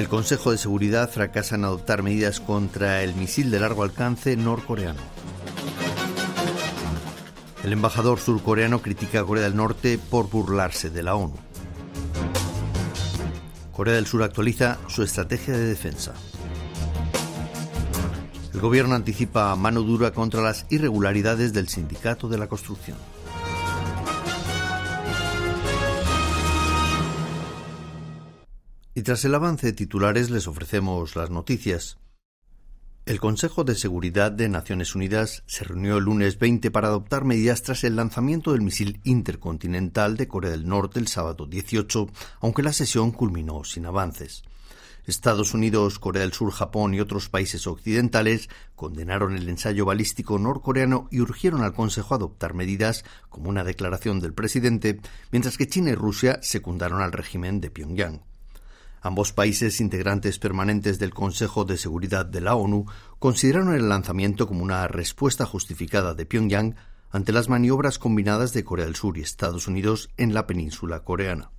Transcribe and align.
El 0.00 0.08
Consejo 0.08 0.50
de 0.50 0.56
Seguridad 0.56 1.10
fracasa 1.10 1.56
en 1.56 1.64
adoptar 1.64 2.02
medidas 2.02 2.40
contra 2.40 3.02
el 3.02 3.14
misil 3.14 3.50
de 3.50 3.60
largo 3.60 3.82
alcance 3.82 4.34
norcoreano. 4.34 4.98
El 7.62 7.74
embajador 7.74 8.18
surcoreano 8.18 8.80
critica 8.80 9.20
a 9.20 9.24
Corea 9.24 9.44
del 9.44 9.56
Norte 9.56 9.98
por 9.98 10.30
burlarse 10.30 10.88
de 10.88 11.02
la 11.02 11.16
ONU. 11.16 11.34
Corea 13.72 13.94
del 13.94 14.06
Sur 14.06 14.22
actualiza 14.22 14.78
su 14.88 15.02
estrategia 15.02 15.52
de 15.52 15.66
defensa. 15.66 16.14
El 18.54 18.60
gobierno 18.62 18.94
anticipa 18.94 19.54
mano 19.54 19.82
dura 19.82 20.12
contra 20.12 20.40
las 20.40 20.64
irregularidades 20.70 21.52
del 21.52 21.68
sindicato 21.68 22.26
de 22.30 22.38
la 22.38 22.48
construcción. 22.48 22.96
Y 28.94 29.02
tras 29.02 29.24
el 29.24 29.34
avance 29.34 29.68
de 29.68 29.72
titulares 29.72 30.30
les 30.30 30.48
ofrecemos 30.48 31.14
las 31.14 31.30
noticias. 31.30 31.98
El 33.06 33.18
Consejo 33.18 33.64
de 33.64 33.74
Seguridad 33.74 34.30
de 34.32 34.48
Naciones 34.48 34.94
Unidas 34.94 35.42
se 35.46 35.64
reunió 35.64 35.96
el 35.98 36.04
lunes 36.04 36.38
20 36.38 36.70
para 36.70 36.88
adoptar 36.88 37.24
medidas 37.24 37.62
tras 37.62 37.82
el 37.84 37.96
lanzamiento 37.96 38.52
del 38.52 38.62
misil 38.62 39.00
intercontinental 39.04 40.16
de 40.16 40.28
Corea 40.28 40.50
del 40.50 40.68
Norte 40.68 40.98
el 40.98 41.08
sábado 41.08 41.46
18, 41.46 42.08
aunque 42.40 42.62
la 42.62 42.72
sesión 42.72 43.12
culminó 43.12 43.64
sin 43.64 43.86
avances. 43.86 44.42
Estados 45.06 45.54
Unidos, 45.54 45.98
Corea 45.98 46.22
del 46.22 46.32
Sur, 46.32 46.52
Japón 46.52 46.94
y 46.94 47.00
otros 47.00 47.28
países 47.28 47.66
occidentales 47.66 48.48
condenaron 48.76 49.36
el 49.36 49.48
ensayo 49.48 49.84
balístico 49.84 50.38
norcoreano 50.38 51.08
y 51.10 51.20
urgieron 51.20 51.62
al 51.62 51.74
Consejo 51.74 52.14
a 52.14 52.18
adoptar 52.18 52.54
medidas, 52.54 53.04
como 53.28 53.48
una 53.48 53.64
declaración 53.64 54.20
del 54.20 54.34
presidente, 54.34 55.00
mientras 55.32 55.56
que 55.56 55.68
China 55.68 55.90
y 55.90 55.94
Rusia 55.94 56.38
secundaron 56.42 57.02
al 57.02 57.12
régimen 57.12 57.60
de 57.60 57.70
Pyongyang. 57.70 58.29
Ambos 59.02 59.32
países 59.32 59.80
integrantes 59.80 60.38
permanentes 60.38 60.98
del 60.98 61.14
Consejo 61.14 61.64
de 61.64 61.78
Seguridad 61.78 62.26
de 62.26 62.42
la 62.42 62.54
ONU 62.54 62.84
consideraron 63.18 63.74
el 63.74 63.88
lanzamiento 63.88 64.46
como 64.46 64.62
una 64.62 64.86
respuesta 64.88 65.46
justificada 65.46 66.14
de 66.14 66.26
Pyongyang 66.26 66.76
ante 67.10 67.32
las 67.32 67.48
maniobras 67.48 67.98
combinadas 67.98 68.52
de 68.52 68.62
Corea 68.62 68.84
del 68.84 68.96
Sur 68.96 69.16
y 69.16 69.22
Estados 69.22 69.68
Unidos 69.68 70.10
en 70.16 70.34
la 70.34 70.46
península 70.46 71.02
coreana. 71.02 71.50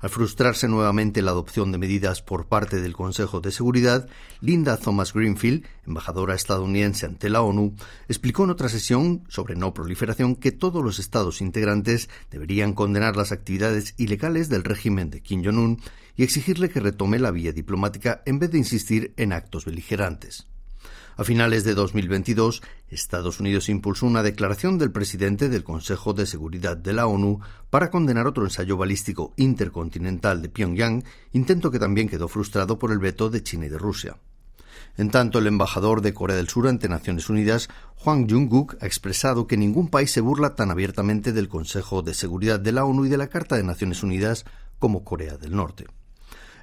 Al 0.00 0.08
frustrarse 0.08 0.66
nuevamente 0.66 1.20
la 1.20 1.32
adopción 1.32 1.72
de 1.72 1.78
medidas 1.78 2.22
por 2.22 2.46
parte 2.46 2.80
del 2.80 2.94
Consejo 2.94 3.42
de 3.42 3.52
Seguridad, 3.52 4.08
Linda 4.40 4.78
Thomas 4.78 5.12
Greenfield, 5.12 5.66
embajadora 5.86 6.34
estadounidense 6.34 7.04
ante 7.04 7.28
la 7.28 7.42
ONU, 7.42 7.74
explicó 8.08 8.44
en 8.44 8.50
otra 8.50 8.70
sesión 8.70 9.24
sobre 9.28 9.56
no 9.56 9.74
proliferación 9.74 10.36
que 10.36 10.52
todos 10.52 10.82
los 10.82 10.98
Estados 10.98 11.42
integrantes 11.42 12.08
deberían 12.30 12.72
condenar 12.72 13.16
las 13.16 13.30
actividades 13.30 13.94
ilegales 13.98 14.48
del 14.48 14.64
régimen 14.64 15.10
de 15.10 15.20
Kim 15.20 15.44
Jong-un 15.44 15.82
y 16.16 16.22
exigirle 16.22 16.70
que 16.70 16.80
retome 16.80 17.18
la 17.18 17.30
vía 17.30 17.52
diplomática 17.52 18.22
en 18.24 18.38
vez 18.38 18.50
de 18.50 18.58
insistir 18.58 19.12
en 19.18 19.34
actos 19.34 19.66
beligerantes. 19.66 20.49
A 21.16 21.24
finales 21.24 21.64
de 21.64 21.74
2022, 21.74 22.62
Estados 22.88 23.40
Unidos 23.40 23.68
impulsó 23.68 24.06
una 24.06 24.22
declaración 24.22 24.78
del 24.78 24.90
presidente 24.90 25.48
del 25.48 25.64
Consejo 25.64 26.12
de 26.12 26.26
Seguridad 26.26 26.76
de 26.76 26.92
la 26.92 27.06
ONU 27.06 27.40
para 27.68 27.90
condenar 27.90 28.26
otro 28.26 28.44
ensayo 28.44 28.76
balístico 28.76 29.34
intercontinental 29.36 30.40
de 30.40 30.48
Pyongyang, 30.48 31.04
intento 31.32 31.70
que 31.70 31.78
también 31.78 32.08
quedó 32.08 32.28
frustrado 32.28 32.78
por 32.78 32.92
el 32.92 32.98
veto 32.98 33.28
de 33.28 33.42
China 33.42 33.66
y 33.66 33.68
de 33.68 33.78
Rusia. 33.78 34.16
En 34.96 35.10
tanto, 35.10 35.38
el 35.38 35.46
embajador 35.46 36.00
de 36.00 36.14
Corea 36.14 36.36
del 36.36 36.48
Sur 36.48 36.68
ante 36.68 36.88
Naciones 36.88 37.28
Unidas, 37.28 37.68
Hwang 38.04 38.28
Jung-guk, 38.28 38.76
ha 38.80 38.86
expresado 38.86 39.46
que 39.46 39.56
ningún 39.56 39.88
país 39.88 40.10
se 40.10 40.20
burla 40.20 40.54
tan 40.54 40.70
abiertamente 40.70 41.32
del 41.32 41.48
Consejo 41.48 42.02
de 42.02 42.14
Seguridad 42.14 42.60
de 42.60 42.72
la 42.72 42.84
ONU 42.84 43.06
y 43.06 43.08
de 43.08 43.18
la 43.18 43.28
Carta 43.28 43.56
de 43.56 43.62
Naciones 43.62 44.02
Unidas 44.02 44.44
como 44.78 45.04
Corea 45.04 45.36
del 45.36 45.54
Norte. 45.54 45.86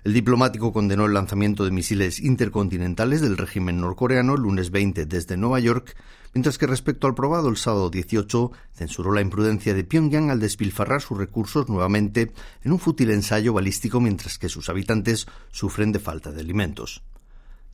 El 0.03 0.13
diplomático 0.13 0.71
condenó 0.71 1.05
el 1.05 1.13
lanzamiento 1.13 1.65
de 1.65 1.71
misiles 1.71 2.19
intercontinentales 2.19 3.21
del 3.21 3.37
régimen 3.37 3.81
norcoreano 3.81 4.35
el 4.35 4.41
lunes 4.41 4.71
20 4.71 5.05
desde 5.05 5.37
Nueva 5.37 5.59
York, 5.59 5.95
mientras 6.33 6.57
que 6.57 6.67
respecto 6.67 7.07
al 7.07 7.15
probado 7.15 7.49
el 7.49 7.57
sábado 7.57 7.89
18 7.89 8.51
censuró 8.73 9.11
la 9.11 9.21
imprudencia 9.21 9.73
de 9.73 9.83
Pyongyang 9.83 10.29
al 10.29 10.39
despilfarrar 10.39 11.01
sus 11.01 11.17
recursos 11.17 11.67
nuevamente 11.67 12.31
en 12.63 12.71
un 12.71 12.79
fútil 12.79 13.11
ensayo 13.11 13.53
balístico 13.53 13.99
mientras 13.99 14.37
que 14.37 14.49
sus 14.49 14.69
habitantes 14.69 15.27
sufren 15.51 15.91
de 15.91 15.99
falta 15.99 16.31
de 16.31 16.41
alimentos. 16.41 17.01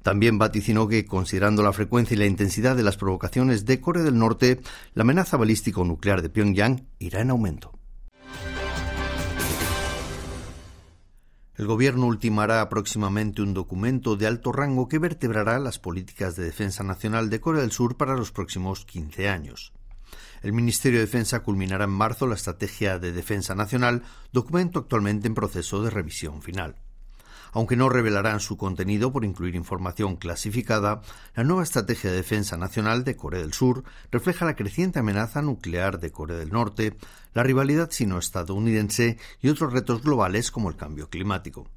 También 0.02 0.38
vaticinó 0.38 0.88
que, 0.88 1.06
considerando 1.06 1.64
la 1.64 1.72
frecuencia 1.72 2.16
y 2.16 2.18
la 2.18 2.26
intensidad 2.26 2.76
de 2.76 2.84
las 2.84 2.98
provocaciones 2.98 3.66
de 3.66 3.80
Corea 3.80 4.04
del 4.04 4.18
Norte, 4.18 4.60
la 4.94 5.04
amenaza 5.04 5.38
balístico 5.38 5.86
nuclear 5.86 6.22
de 6.22 6.30
Pyongyang 6.30 6.88
irá 7.00 7.22
en 7.22 7.30
aumento. 7.30 7.73
El 11.56 11.68
Gobierno 11.68 12.08
ultimará 12.08 12.68
próximamente 12.68 13.44
un 13.44 13.54
documento 13.54 14.16
de 14.16 14.26
alto 14.26 14.52
rango 14.52 14.88
que 14.88 14.98
vertebrará 14.98 15.60
las 15.60 15.78
políticas 15.78 16.36
de 16.36 16.46
defensa 16.46 16.84
nacional 16.84 17.30
de 17.30 17.40
Corea 17.40 17.62
del 17.62 17.72
Sur 17.72 17.96
para 17.96 18.16
los 18.16 18.32
próximos 18.32 18.86
15 18.86 19.30
años. 19.30 19.72
El 20.42 20.54
Ministerio 20.54 20.98
de 20.98 21.06
Defensa 21.06 21.44
culminará 21.44 21.86
en 21.86 21.92
marzo 21.92 22.26
la 22.26 22.34
Estrategia 22.34 22.98
de 22.98 23.12
Defensa 23.12 23.54
Nacional, 23.54 24.02
documento 24.32 24.80
actualmente 24.80 25.28
en 25.28 25.36
proceso 25.36 25.84
de 25.84 25.92
revisión 25.92 26.42
final. 26.42 26.76
Aunque 27.54 27.76
no 27.76 27.88
revelarán 27.88 28.40
su 28.40 28.58
contenido 28.58 29.12
por 29.12 29.24
incluir 29.24 29.56
información 29.56 30.16
clasificada, 30.16 31.02
la 31.36 31.44
nueva 31.44 31.64
Estrategia 31.64 32.10
de 32.10 32.18
Defensa 32.18 32.58
Nacional 32.58 33.04
de 33.04 33.16
Corea 33.16 33.42
del 33.42 33.54
Sur 33.54 33.84
refleja 34.12 34.46
la 34.46 34.56
creciente 34.56 35.00
amenaza 35.00 35.42
nuclear 35.42 36.00
de 36.00 36.12
Corea 36.12 36.38
del 36.38 36.52
Norte, 36.52 36.98
la 37.34 37.44
rivalidad 37.44 37.90
sino-estadounidense 37.92 39.18
y 39.42 39.50
otros 39.50 39.72
retos 39.72 40.02
globales 40.02 40.52
como 40.52 40.70
el 40.70 40.76
cambio 40.76 41.10
climático. 41.10 41.68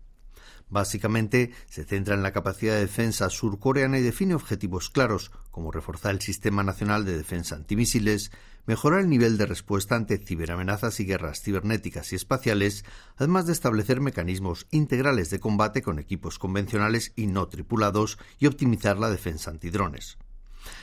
Básicamente, 0.69 1.53
se 1.69 1.85
centra 1.85 2.15
en 2.15 2.23
la 2.23 2.33
capacidad 2.33 2.75
de 2.75 2.81
defensa 2.81 3.31
surcoreana 3.31 3.99
y 3.99 4.03
define 4.03 4.35
objetivos 4.35 4.91
claros, 4.91 5.31
como 5.53 5.71
reforzar 5.71 6.13
el 6.13 6.21
Sistema 6.21 6.65
Nacional 6.65 7.05
de 7.05 7.17
Defensa 7.17 7.55
Antimisiles, 7.55 8.33
mejorar 8.67 9.01
el 9.01 9.09
nivel 9.09 9.39
de 9.39 9.47
respuesta 9.47 9.95
ante 9.95 10.19
ciberamenazas 10.19 10.99
y 10.99 11.05
guerras 11.05 11.41
cibernéticas 11.41 12.13
y 12.13 12.17
espaciales, 12.17 12.85
además 13.17 13.47
de 13.47 13.53
establecer 13.53 14.01
mecanismos 14.01 14.67
integrales 14.73 15.31
de 15.31 15.39
combate 15.39 15.83
con 15.83 16.01
equipos 16.01 16.39
convencionales 16.39 17.13
y 17.15 17.29
no 17.29 17.47
tripulados 17.47 18.19
y 18.41 18.47
optimizar 18.47 18.99
la 18.99 19.09
defensa 19.09 19.51
antidrones. 19.51 20.19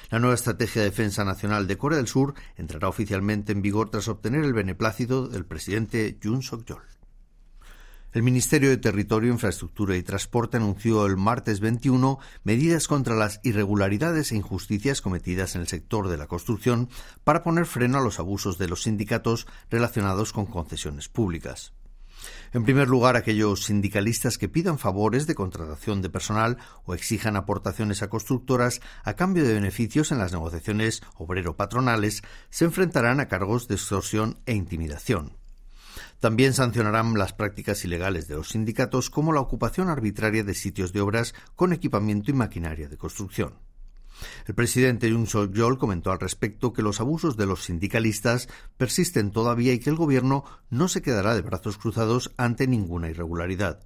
La 0.09 0.19
nueva 0.19 0.35
Estrategia 0.35 0.81
de 0.81 0.91
Defensa 0.91 1.25
Nacional 1.25 1.67
de 1.67 1.77
Corea 1.77 1.97
del 1.97 2.07
Sur 2.07 2.35
entrará 2.55 2.87
oficialmente 2.87 3.51
en 3.51 3.61
vigor 3.61 3.89
tras 3.89 4.07
obtener 4.07 4.45
el 4.45 4.53
beneplácito 4.53 5.27
del 5.27 5.45
presidente 5.45 6.17
Yoon 6.21 6.41
Suk-yeol. 6.41 6.83
El 8.13 8.21
Ministerio 8.21 8.69
de 8.69 8.77
Territorio, 8.77 9.31
Infraestructura 9.31 9.97
y 9.97 10.03
Transporte 10.03 10.57
anunció 10.57 11.07
el 11.07 11.17
martes 11.17 11.59
21 11.59 12.19
medidas 12.43 12.87
contra 12.87 13.15
las 13.15 13.39
irregularidades 13.41 14.31
e 14.31 14.35
injusticias 14.35 15.01
cometidas 15.01 15.55
en 15.55 15.61
el 15.61 15.67
sector 15.67 16.07
de 16.07 16.17
la 16.17 16.27
construcción 16.27 16.89
para 17.23 17.41
poner 17.41 17.65
freno 17.65 17.97
a 17.97 18.01
los 18.01 18.19
abusos 18.19 18.59
de 18.59 18.67
los 18.67 18.83
sindicatos 18.83 19.47
relacionados 19.71 20.31
con 20.31 20.45
concesiones 20.45 21.09
públicas. 21.09 21.73
En 22.53 22.63
primer 22.63 22.87
lugar, 22.87 23.15
aquellos 23.15 23.63
sindicalistas 23.63 24.37
que 24.37 24.47
pidan 24.47 24.77
favores 24.77 25.25
de 25.25 25.33
contratación 25.33 26.03
de 26.03 26.11
personal 26.11 26.59
o 26.85 26.93
exijan 26.93 27.35
aportaciones 27.35 28.03
a 28.03 28.09
constructoras 28.09 28.79
a 29.03 29.15
cambio 29.15 29.43
de 29.43 29.55
beneficios 29.55 30.11
en 30.11 30.19
las 30.19 30.31
negociaciones 30.31 31.01
obrero-patronales 31.15 32.21
se 32.51 32.65
enfrentarán 32.65 33.19
a 33.19 33.27
cargos 33.27 33.67
de 33.67 33.73
extorsión 33.73 34.37
e 34.45 34.53
intimidación. 34.53 35.42
También 36.23 36.53
sancionarán 36.53 37.17
las 37.17 37.33
prácticas 37.33 37.83
ilegales 37.83 38.29
de 38.29 38.35
los 38.35 38.47
sindicatos 38.47 39.09
como 39.09 39.33
la 39.33 39.41
ocupación 39.41 39.89
arbitraria 39.89 40.45
de 40.45 40.53
sitios 40.53 40.93
de 40.93 41.01
obras 41.01 41.35
con 41.57 41.73
equipamiento 41.73 42.31
y 42.31 42.33
maquinaria 42.33 42.87
de 42.87 42.95
construcción. 42.95 43.55
El 44.47 44.55
presidente 44.55 45.11
Jung 45.11 45.27
Suk-yeol 45.27 45.77
comentó 45.77 46.13
al 46.13 46.21
respecto 46.21 46.71
que 46.71 46.81
los 46.81 47.01
abusos 47.01 47.35
de 47.35 47.45
los 47.45 47.65
sindicalistas 47.65 48.47
persisten 48.77 49.31
todavía 49.31 49.73
y 49.73 49.79
que 49.79 49.89
el 49.89 49.97
gobierno 49.97 50.45
no 50.69 50.87
se 50.87 51.01
quedará 51.01 51.35
de 51.35 51.41
brazos 51.41 51.77
cruzados 51.77 52.31
ante 52.37 52.67
ninguna 52.67 53.09
irregularidad. 53.09 53.85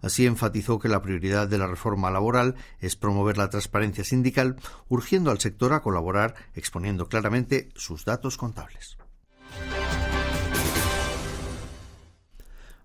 Así 0.00 0.26
enfatizó 0.26 0.78
que 0.78 0.88
la 0.88 1.02
prioridad 1.02 1.48
de 1.48 1.58
la 1.58 1.66
reforma 1.66 2.12
laboral 2.12 2.54
es 2.78 2.94
promover 2.94 3.36
la 3.36 3.50
transparencia 3.50 4.04
sindical, 4.04 4.54
urgiendo 4.88 5.32
al 5.32 5.40
sector 5.40 5.72
a 5.72 5.82
colaborar, 5.82 6.36
exponiendo 6.54 7.08
claramente 7.08 7.70
sus 7.74 8.04
datos 8.04 8.36
contables. 8.36 8.97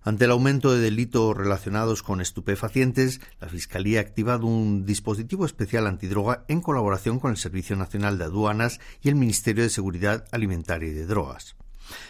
Ante 0.06 0.26
el 0.26 0.32
aumento 0.32 0.70
de 0.70 0.80
delitos 0.80 1.34
relacionados 1.34 2.02
con 2.02 2.20
estupefacientes, 2.20 3.22
la 3.40 3.48
Fiscalía 3.48 4.00
ha 4.00 4.02
activado 4.02 4.46
un 4.46 4.84
dispositivo 4.84 5.46
especial 5.46 5.86
antidroga 5.86 6.44
en 6.48 6.60
colaboración 6.60 7.18
con 7.18 7.30
el 7.30 7.38
Servicio 7.38 7.74
Nacional 7.74 8.18
de 8.18 8.24
Aduanas 8.24 8.80
y 9.00 9.08
el 9.08 9.14
Ministerio 9.14 9.64
de 9.64 9.70
Seguridad 9.70 10.26
Alimentaria 10.30 10.90
y 10.90 10.92
de 10.92 11.06
Drogas. 11.06 11.56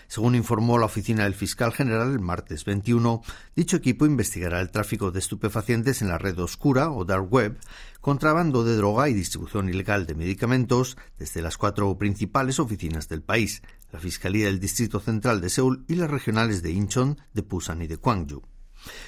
Según 0.08 0.34
informó 0.34 0.76
la 0.76 0.86
oficina 0.86 1.22
del 1.22 1.34
fiscal 1.34 1.72
general 1.72 2.10
el 2.10 2.18
martes 2.18 2.64
21, 2.64 3.22
dicho 3.54 3.76
equipo 3.76 4.06
investigará 4.06 4.60
el 4.60 4.70
tráfico 4.70 5.12
de 5.12 5.20
estupefacientes 5.20 6.02
en 6.02 6.08
la 6.08 6.18
red 6.18 6.38
oscura 6.40 6.90
o 6.90 7.04
dark 7.04 7.32
web, 7.32 7.58
contrabando 8.00 8.64
de 8.64 8.76
droga 8.76 9.08
y 9.08 9.14
distribución 9.14 9.68
ilegal 9.68 10.06
de 10.06 10.14
medicamentos 10.14 10.96
desde 11.18 11.42
las 11.42 11.56
cuatro 11.56 11.96
principales 11.96 12.58
oficinas 12.58 13.08
del 13.08 13.22
país, 13.22 13.62
la 13.94 14.00
Fiscalía 14.00 14.46
del 14.46 14.58
Distrito 14.58 14.98
Central 14.98 15.40
de 15.40 15.48
Seúl 15.48 15.84
y 15.86 15.94
las 15.94 16.10
regionales 16.10 16.64
de 16.64 16.72
Incheon, 16.72 17.16
de 17.32 17.42
Busan 17.42 17.80
y 17.80 17.86
de 17.86 17.94
Gwangju. 17.94 18.42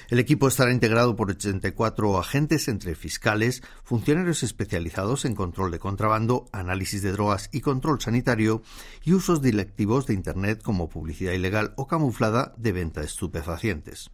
El 0.07 0.17
equipo 0.17 0.47
estará 0.47 0.71
integrado 0.71 1.17
por 1.17 1.29
84 1.29 2.17
agentes 2.17 2.69
entre 2.69 2.95
fiscales, 2.95 3.63
funcionarios 3.83 4.43
especializados 4.43 5.25
en 5.25 5.35
control 5.35 5.71
de 5.71 5.79
contrabando, 5.79 6.45
análisis 6.53 7.01
de 7.01 7.11
drogas 7.11 7.49
y 7.51 7.59
control 7.59 7.99
sanitario 7.99 8.61
y 9.03 9.11
usos 9.11 9.41
directivos 9.41 10.07
de 10.07 10.13
Internet 10.13 10.63
como 10.63 10.87
publicidad 10.87 11.33
ilegal 11.33 11.73
o 11.75 11.85
camuflada 11.85 12.53
de 12.55 12.71
venta 12.71 13.01
de 13.01 13.07
estupefacientes. 13.07 14.11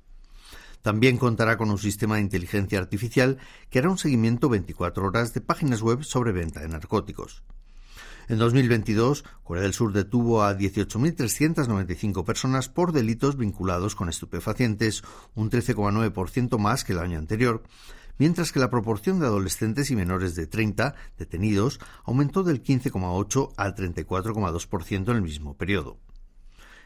También 0.82 1.18
contará 1.18 1.56
con 1.56 1.70
un 1.70 1.78
sistema 1.78 2.16
de 2.16 2.22
inteligencia 2.22 2.80
artificial 2.80 3.38
que 3.70 3.78
hará 3.78 3.92
un 3.92 4.00
seguimiento 4.00 4.50
24 4.50 5.06
horas 5.06 5.36
de 5.36 5.42
páginas 5.42 5.84
web 5.84 6.04
sobre 6.04 6.32
venta 6.32 6.62
de 6.62 6.70
narcóticos. 6.70 7.44
En 8.30 8.38
2022, 8.38 9.26
Corea 9.44 9.64
del 9.64 9.74
Sur 9.74 9.92
detuvo 9.92 10.44
a 10.44 10.58
18.395 10.58 12.24
personas 12.24 12.70
por 12.70 12.94
delitos 12.94 13.38
vinculados 13.38 13.96
con 13.96 14.08
estupefacientes, 14.08 15.04
un 15.36 15.50
13,9% 15.50 16.58
más 16.58 16.86
que 16.86 16.94
el 16.94 17.00
año 17.00 17.20
anterior, 17.20 17.64
mientras 18.18 18.54
que 18.54 18.60
la 18.60 18.70
proporción 18.70 19.20
de 19.20 19.26
adolescentes 19.26 19.92
y 19.92 19.96
menores 19.96 20.36
de 20.36 20.48
30 20.48 20.96
detenidos 21.18 21.80
aumentó 22.06 22.44
del 22.44 22.64
15,8 22.64 23.54
al 23.58 23.76
34,2% 23.76 25.10
en 25.10 25.16
el 25.16 25.22
mismo 25.22 25.58
periodo. 25.58 25.98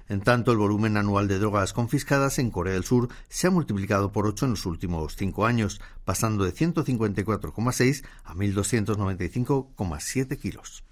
En 0.10 0.22
tanto, 0.22 0.54
el 0.54 0.58
volumen 0.58 0.96
anual 0.96 1.28
de 1.28 1.38
drogas 1.38 1.74
confiscadas 1.74 2.40
en 2.40 2.50
Corea 2.50 2.74
del 2.74 2.86
Sur 2.86 3.10
se 3.28 3.48
ha 3.48 3.52
multiplicado 3.52 4.12
por 4.12 4.26
8 4.26 4.46
en 4.46 4.52
los 4.52 4.66
últimos 4.66 5.18
cinco 5.18 5.46
años, 5.46 5.82
pasando 6.06 6.46
de 6.46 6.54
154,6 6.54 8.06
a 8.24 8.34
1.295,7 8.34 10.40
kilos. 10.40 10.86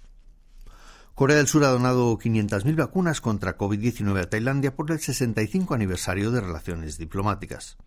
Corea 1.16 1.38
del 1.38 1.46
Sur 1.46 1.64
ha 1.64 1.68
donado 1.68 2.18
500.000 2.18 2.76
vacunas 2.76 3.22
contra 3.22 3.56
COVID-19 3.56 4.20
a 4.20 4.28
Tailandia 4.28 4.76
por 4.76 4.92
el 4.92 5.00
65 5.00 5.72
aniversario 5.72 6.30
de 6.30 6.42
relaciones 6.42 6.98
diplomáticas. 6.98 7.78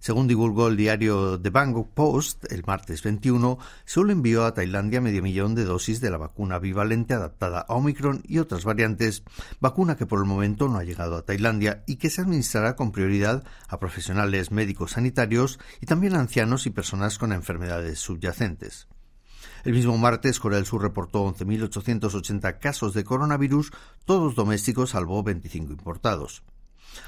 Según 0.00 0.26
divulgó 0.26 0.66
el 0.66 0.76
diario 0.76 1.40
The 1.40 1.50
Bangkok 1.50 1.94
Post 1.94 2.50
el 2.50 2.64
martes 2.66 3.00
21, 3.04 3.60
Seúl 3.84 4.10
envió 4.10 4.44
a 4.44 4.54
Tailandia 4.54 5.00
medio 5.00 5.22
millón 5.22 5.54
de 5.54 5.64
dosis 5.64 6.00
de 6.00 6.10
la 6.10 6.18
vacuna 6.18 6.58
bivalente 6.58 7.14
adaptada 7.14 7.60
a 7.60 7.74
Omicron 7.74 8.24
y 8.26 8.38
otras 8.38 8.64
variantes, 8.64 9.22
vacuna 9.60 9.96
que 9.96 10.06
por 10.06 10.18
el 10.18 10.26
momento 10.26 10.66
no 10.66 10.78
ha 10.78 10.84
llegado 10.84 11.16
a 11.16 11.22
Tailandia 11.22 11.84
y 11.86 11.94
que 11.94 12.10
se 12.10 12.22
administrará 12.22 12.74
con 12.74 12.90
prioridad 12.90 13.44
a 13.68 13.78
profesionales 13.78 14.50
médicos 14.50 14.90
sanitarios 14.90 15.60
y 15.80 15.86
también 15.86 16.16
a 16.16 16.18
ancianos 16.18 16.66
y 16.66 16.70
personas 16.70 17.18
con 17.18 17.32
enfermedades 17.32 18.00
subyacentes. 18.00 18.88
El 19.64 19.72
mismo 19.72 19.96
martes, 19.96 20.40
Corea 20.40 20.58
del 20.58 20.66
Sur 20.66 20.82
reportó 20.82 21.24
11.880 21.24 22.58
casos 22.58 22.92
de 22.92 23.02
coronavirus, 23.02 23.72
todos 24.04 24.34
domésticos 24.34 24.90
salvo 24.90 25.22
25 25.22 25.72
importados. 25.72 26.42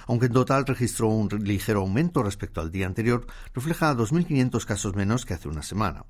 Aunque 0.07 0.27
en 0.27 0.33
total 0.33 0.65
registró 0.65 1.09
un 1.09 1.29
ligero 1.45 1.81
aumento 1.81 2.23
respecto 2.23 2.63
al 2.63 2.73
día 2.73 2.87
anterior, 2.87 3.27
refleja 3.53 3.95
2.500 3.95 4.65
casos 4.65 4.97
menos 4.97 5.27
que 5.27 5.35
hace 5.35 5.49
una 5.49 5.63
semana. 5.63 6.07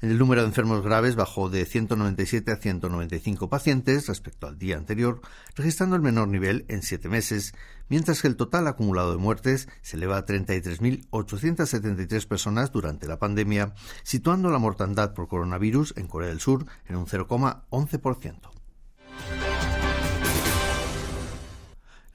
El 0.00 0.18
número 0.18 0.40
de 0.42 0.48
enfermos 0.48 0.82
graves 0.82 1.14
bajó 1.16 1.48
de 1.48 1.64
197 1.64 2.52
a 2.52 2.56
195 2.56 3.48
pacientes 3.48 4.08
respecto 4.08 4.46
al 4.46 4.58
día 4.58 4.76
anterior, 4.76 5.22
registrando 5.54 5.96
el 5.96 6.02
menor 6.02 6.28
nivel 6.28 6.66
en 6.68 6.82
siete 6.82 7.08
meses, 7.08 7.54
mientras 7.88 8.20
que 8.20 8.28
el 8.28 8.36
total 8.36 8.66
acumulado 8.66 9.12
de 9.12 9.16
muertes 9.16 9.68
se 9.80 9.96
eleva 9.96 10.18
a 10.18 10.26
33.873 10.26 12.26
personas 12.26 12.72
durante 12.72 13.08
la 13.08 13.18
pandemia, 13.18 13.72
situando 14.02 14.50
la 14.50 14.58
mortandad 14.58 15.14
por 15.14 15.28
coronavirus 15.28 15.94
en 15.96 16.08
Corea 16.08 16.28
del 16.28 16.40
Sur 16.40 16.66
en 16.86 16.96
un 16.96 17.06
0,11%. 17.06 18.55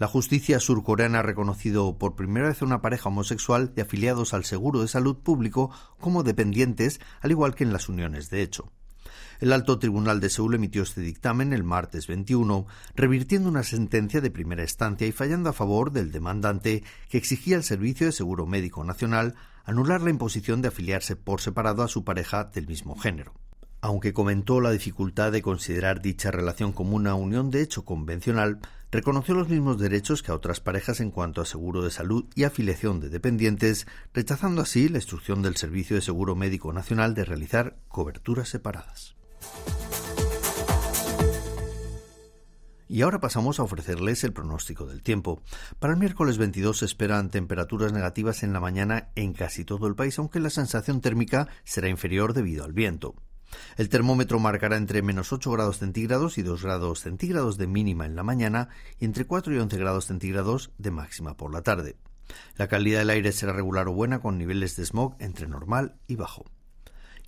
La 0.02 0.08
justicia 0.08 0.60
surcoreana 0.60 1.20
ha 1.20 1.22
reconocido 1.22 2.00
por 2.00 2.16
primera 2.16 2.48
vez 2.48 2.60
a 2.60 2.66
una 2.66 2.82
pareja 2.82 3.10
homosexual 3.10 3.76
de 3.76 3.84
afiliados 3.84 4.34
al 4.34 4.46
seguro 4.46 4.82
de 4.82 4.88
salud 4.88 5.18
público 5.18 5.70
como 6.00 6.24
dependientes, 6.24 7.00
al 7.20 7.30
igual 7.30 7.54
que 7.54 7.66
en 7.66 7.72
las 7.72 7.88
uniones 7.88 8.32
de 8.32 8.42
hecho. 8.42 8.72
El 9.42 9.54
alto 9.54 9.78
tribunal 9.78 10.20
de 10.20 10.32
Seúl 10.32 10.56
emitió 10.56 10.82
este 10.82 11.02
dictamen 11.02 11.54
el 11.54 11.64
martes 11.64 12.08
21, 12.08 12.66
revirtiendo 12.96 13.48
una 13.48 13.62
sentencia 13.62 14.22
de 14.22 14.32
primera 14.32 14.64
instancia 14.64 15.06
y 15.06 15.12
fallando 15.12 15.52
a 15.52 15.54
favor 15.54 15.92
del 15.92 16.12
demandante 16.12 16.84
que 17.08 17.20
exigía 17.20 17.58
al 17.58 17.64
Servicio 17.64 18.08
de 18.08 18.12
Seguro 18.12 18.48
Médico 18.48 18.84
Nacional 18.84 19.36
anular 19.66 20.02
la 20.02 20.10
imposición 20.10 20.64
de 20.64 20.70
afiliarse 20.70 21.16
por 21.16 21.42
separado 21.42 21.84
a 21.84 21.88
su 21.88 22.04
pareja 22.04 22.46
del 22.46 22.66
mismo 22.66 22.96
género 22.98 23.36
aunque 23.82 24.14
comentó 24.14 24.62
la 24.62 24.70
dificultad 24.70 25.32
de 25.32 25.42
considerar 25.42 26.02
dicha 26.04 26.30
relación 26.30 26.72
como 26.72 26.96
una 26.96 27.16
unión 27.16 27.50
de 27.50 27.64
hecho 27.64 27.84
convencional, 27.84 28.60
reconoció 28.92 29.34
los 29.34 29.50
mismos 29.50 29.80
derechos 29.80 30.22
que 30.22 30.32
a 30.32 30.36
otras 30.36 30.60
parejas 30.60 31.00
en 31.00 31.12
cuanto 31.12 31.42
a 31.42 31.46
seguro 31.46 31.82
de 31.82 31.92
salud 31.92 32.26
y 32.36 32.44
afiliación 32.44 33.00
de 33.00 33.10
dependientes, 33.10 33.88
rechazando 34.14 34.62
así 34.62 34.90
la 34.90 34.98
instrucción 34.98 35.42
del 35.42 35.56
Servicio 35.56 35.96
de 35.96 36.02
Seguro 36.02 36.36
Médico 36.36 36.74
Nacional 36.74 37.14
de 37.14 37.26
realizar 37.26 37.78
coberturas 37.88 38.50
separadas. 38.50 39.16
Y 42.92 43.04
ahora 43.04 43.22
pasamos 43.22 43.58
a 43.58 43.64
ofrecerles 43.64 44.22
el 44.26 44.34
pronóstico 44.34 44.86
del 44.86 45.02
tiempo. 45.02 45.42
Para 45.80 45.94
el 45.94 46.00
miércoles 46.00 46.38
22 46.38 46.80
se 46.80 46.86
esperan 46.86 47.30
temperaturas 47.30 47.94
negativas 47.94 48.44
en 48.44 48.52
la 48.52 48.60
mañana 48.60 49.08
en 49.16 49.32
casi 49.32 49.64
todo 49.64 49.88
el 49.88 49.96
país, 49.96 50.20
aunque 50.20 50.42
la 50.42 50.50
sensación 50.50 51.00
térmica 51.00 51.48
será 51.64 51.88
inferior 51.88 52.34
debido 52.34 52.66
al 52.66 52.74
viento. 52.74 53.16
El 53.78 53.90
termómetro 53.90 54.40
marcará 54.40 54.78
entre 54.78 55.02
menos 55.02 55.34
8 55.34 55.52
grados 55.52 55.80
centígrados 55.80 56.38
y 56.38 56.44
2 56.44 56.64
grados 56.64 57.02
centígrados 57.02 57.58
de 57.58 57.68
mínima 57.68 58.06
en 58.06 58.16
la 58.16 58.24
mañana 58.24 58.70
y 59.00 59.06
entre 59.06 59.26
4 59.26 59.54
y 59.56 59.58
11 59.58 59.78
grados 59.78 60.06
centígrados 60.06 60.72
de 60.78 60.92
máxima 60.92 61.36
por 61.36 61.54
la 61.54 61.62
tarde. 61.62 61.96
La 62.58 62.68
calidad 62.68 63.00
del 63.00 63.10
aire 63.10 63.32
será 63.32 63.54
regular 63.54 63.88
o 63.88 63.94
buena 63.94 64.20
con 64.20 64.38
niveles 64.38 64.76
de 64.76 64.86
smog 64.86 65.16
entre 65.20 65.48
normal 65.48 65.96
y 66.08 66.16
bajo. 66.16 66.46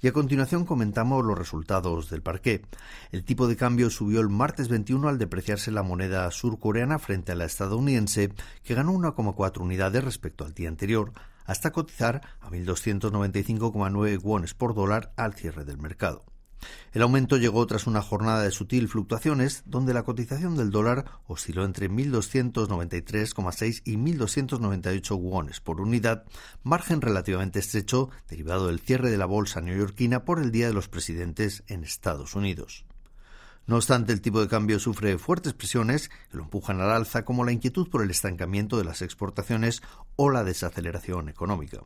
Y 0.03 0.07
a 0.09 0.11
continuación 0.11 0.65
comentamos 0.65 1.23
los 1.23 1.37
resultados 1.37 2.09
del 2.09 2.21
parqué. 2.21 2.65
El 3.13 3.23
tipo 3.23 3.47
de 3.47 3.55
cambio 3.55 3.89
subió 3.89 4.19
el 4.19 4.27
martes 4.27 4.67
21 4.67 5.07
al 5.07 5.17
depreciarse 5.17 5.71
la 5.71 5.81
moneda 5.81 6.29
surcoreana 6.29 6.99
frente 6.99 7.31
a 7.31 7.35
la 7.35 7.45
estadounidense, 7.45 8.33
que 8.63 8.75
ganó 8.75 8.91
1,4 8.91 9.61
unidades 9.61 10.03
respecto 10.03 10.43
al 10.43 10.53
día 10.53 10.67
anterior, 10.67 11.13
hasta 11.45 11.71
cotizar 11.71 12.21
a 12.41 12.49
1.295,9 12.49 14.21
wones 14.21 14.53
por 14.53 14.73
dólar 14.73 15.13
al 15.17 15.33
cierre 15.33 15.65
del 15.65 15.77
mercado. 15.77 16.25
El 16.93 17.01
aumento 17.01 17.37
llegó 17.37 17.65
tras 17.67 17.87
una 17.87 18.01
jornada 18.01 18.43
de 18.43 18.51
sutil 18.51 18.87
fluctuaciones, 18.87 19.63
donde 19.65 19.93
la 19.93 20.03
cotización 20.03 20.55
del 20.55 20.71
dólar 20.71 21.05
osciló 21.27 21.65
entre 21.65 21.89
1.293,6 21.89 23.81
y 23.85 23.97
1.298 23.97 25.19
wones 25.19 25.59
por 25.59 25.81
unidad, 25.81 26.23
margen 26.63 27.01
relativamente 27.01 27.59
estrecho 27.59 28.09
derivado 28.29 28.67
del 28.67 28.79
cierre 28.79 29.09
de 29.09 29.17
la 29.17 29.25
bolsa 29.25 29.61
neoyorquina 29.61 30.23
por 30.25 30.39
el 30.39 30.51
Día 30.51 30.67
de 30.67 30.73
los 30.73 30.87
Presidentes 30.87 31.63
en 31.67 31.83
Estados 31.83 32.35
Unidos. 32.35 32.85
No 33.65 33.77
obstante, 33.77 34.11
el 34.11 34.19
tipo 34.19 34.41
de 34.41 34.49
cambio 34.49 34.77
sufre 34.77 35.17
fuertes 35.17 35.53
presiones 35.53 36.09
que 36.09 36.37
lo 36.37 36.43
empujan 36.43 36.81
al 36.81 36.91
alza, 36.91 37.23
como 37.23 37.45
la 37.45 37.53
inquietud 37.53 37.89
por 37.89 38.03
el 38.03 38.11
estancamiento 38.11 38.77
de 38.77 38.83
las 38.83 39.01
exportaciones 39.01 39.81
o 40.17 40.29
la 40.29 40.43
desaceleración 40.43 41.29
económica. 41.29 41.79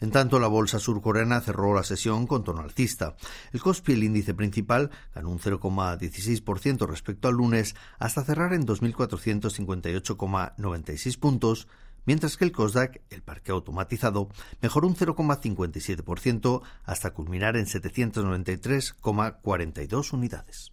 En 0.00 0.10
tanto, 0.10 0.40
la 0.40 0.48
bolsa 0.48 0.80
surcoreana 0.80 1.40
cerró 1.42 1.74
la 1.74 1.84
sesión 1.84 2.26
con 2.26 2.42
tono 2.42 2.62
alcista. 2.62 3.14
El 3.52 3.60
Kospi, 3.60 3.92
el 3.92 4.02
índice 4.02 4.34
principal, 4.34 4.90
ganó 5.14 5.30
un 5.30 5.38
0,16% 5.38 6.88
respecto 6.88 7.28
al 7.28 7.34
lunes 7.34 7.76
hasta 7.98 8.24
cerrar 8.24 8.54
en 8.54 8.66
2.458,96 8.66 11.18
puntos, 11.20 11.68
mientras 12.04 12.36
que 12.36 12.46
el 12.46 12.52
Kosdaq, 12.52 13.02
el 13.10 13.22
parque 13.22 13.52
automatizado, 13.52 14.28
mejoró 14.62 14.88
un 14.88 14.96
0,57% 14.96 16.62
hasta 16.84 17.10
culminar 17.10 17.56
en 17.56 17.66
793,42 17.66 20.12
unidades. 20.14 20.72